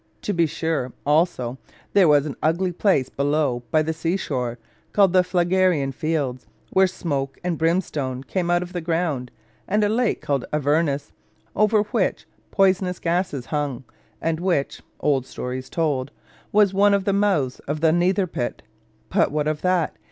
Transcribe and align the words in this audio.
To 0.23 0.33
be 0.33 0.47
sure, 0.47 0.93
also, 1.05 1.59
there 1.93 2.07
was 2.07 2.25
an 2.25 2.35
ugly 2.41 2.71
place 2.71 3.07
below 3.07 3.61
by 3.69 3.83
the 3.83 3.93
sea 3.93 4.17
shore, 4.17 4.57
called 4.93 5.13
the 5.13 5.23
Phlegraen 5.23 5.91
fields, 5.91 6.47
where 6.71 6.87
smoke 6.87 7.37
and 7.43 7.55
brimstone 7.55 8.23
came 8.23 8.49
out 8.49 8.63
of 8.63 8.73
the 8.73 8.81
ground, 8.81 9.29
and 9.67 9.83
a 9.83 9.89
lake 9.89 10.19
called 10.19 10.43
Avernus 10.51 11.11
over 11.55 11.83
which 11.83 12.25
poisonous 12.49 12.97
gases 12.97 13.45
hung, 13.45 13.83
and 14.19 14.39
which 14.39 14.81
(old 15.01 15.27
stories 15.27 15.69
told) 15.69 16.09
was 16.51 16.73
one 16.73 16.95
of 16.95 17.03
the 17.05 17.13
mouths 17.13 17.59
of 17.67 17.81
the 17.81 17.91
Nether 17.91 18.25
Pit. 18.25 18.63
But 19.09 19.31
what 19.31 19.47
of 19.47 19.61
that? 19.61 19.97